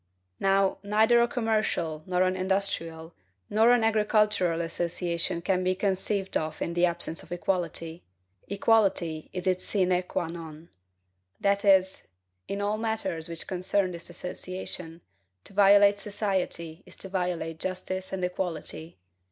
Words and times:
Now, 0.39 0.79
neither 0.81 1.21
a 1.21 1.27
commercial, 1.27 2.01
nor 2.07 2.23
an 2.23 2.35
industrial, 2.35 3.13
nor 3.51 3.69
an 3.69 3.83
agricultural 3.83 4.59
association 4.61 5.43
can 5.43 5.63
be 5.63 5.75
conceived 5.75 6.35
of 6.35 6.59
in 6.59 6.73
the 6.73 6.87
absence 6.87 7.21
of 7.21 7.31
equality; 7.31 8.01
equality 8.47 9.29
is 9.31 9.45
its 9.45 9.63
sine 9.63 10.01
qua 10.07 10.25
non. 10.27 10.69
So 11.39 11.41
that, 11.41 12.01
in 12.47 12.61
all 12.61 12.79
matters 12.79 13.29
which 13.29 13.45
concern 13.45 13.91
this 13.91 14.09
association, 14.09 15.01
to 15.43 15.53
violate 15.53 15.99
society 15.99 16.81
is 16.87 16.95
to 16.95 17.07
violate 17.07 17.59
justice 17.59 18.11
and 18.11 18.25
equality. 18.25 18.97